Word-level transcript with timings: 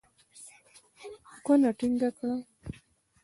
کونه 1.45 1.69
ټينګه 1.77 2.09
کړه. 2.17 2.35